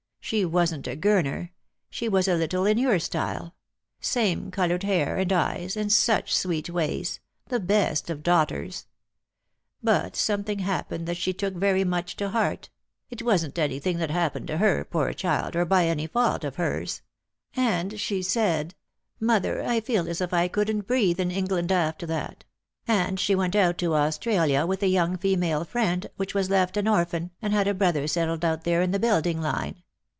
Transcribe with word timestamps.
She 0.23 0.45
wasn't 0.45 0.87
a 0.87 0.95
Gurner. 0.95 1.49
She 1.89 2.07
was 2.07 2.25
a 2.25 2.35
little 2.35 2.65
in 2.65 2.77
your 2.77 2.99
style; 2.99 3.53
same 3.99 4.49
coloured 4.49 4.83
hair 4.83 5.17
and 5.17 5.33
eyes, 5.33 5.75
and 5.75 5.91
such 5.91 6.33
sweet 6.37 6.69
ways, 6.69 7.19
the 7.49 7.59
best 7.59 8.09
of 8.09 8.23
daughters. 8.23 8.85
But 9.83 10.15
something 10.15 10.59
happened 10.59 11.05
that 11.07 11.17
she 11.17 11.33
took 11.33 11.55
very 11.55 11.83
much 11.83 12.15
to 12.15 12.29
heart— 12.29 12.69
it 13.09 13.21
wasn't 13.23 13.59
anything 13.59 13.97
that 13.97 14.09
happened 14.11 14.47
to 14.47 14.59
her, 14.59 14.85
poor 14.85 15.11
child, 15.11 15.53
or 15.57 15.65
by 15.65 15.87
any 15.87 16.07
fault 16.07 16.45
of 16.45 16.55
hers; 16.55 17.01
and 17.53 17.99
she 17.99 18.21
said,' 18.21 18.73
Mother, 19.19 19.61
I 19.61 19.81
feel 19.81 20.07
as 20.07 20.21
if 20.21 20.33
I 20.33 20.47
couldn't 20.47 20.87
breathe 20.87 21.19
in 21.19 21.31
England 21.31 21.73
after 21.73 22.05
that;' 22.05 22.45
and 22.87 23.19
she 23.19 23.35
went 23.35 23.55
out 23.57 23.77
to 23.79 23.95
Australia 23.95 24.65
with 24.65 24.81
a 24.81 24.87
young 24.87 25.17
female 25.17 25.65
friend 25.65 26.07
which 26.15 26.33
was 26.33 26.49
left 26.49 26.77
an 26.77 26.87
orphan, 26.87 27.31
and 27.41 27.51
had 27.51 27.67
a 27.67 27.73
brother 27.73 28.07
settled 28.07 28.45
out 28.45 28.63
there 28.63 28.81
in 28.81 28.91
the 28.91 28.99
building 28.99 29.41
line. 29.41 29.83